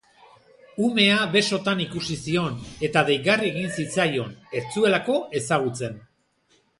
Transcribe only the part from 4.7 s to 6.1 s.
zuelako ezagutzen.